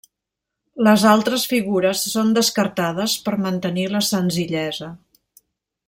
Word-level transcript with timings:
Les 0.87 1.03
altres 1.09 1.43
figures 1.51 2.01
són 2.15 2.31
descartades 2.39 3.17
per 3.27 3.37
mantenir 3.49 3.85
la 3.97 4.03
senzillesa. 4.11 4.91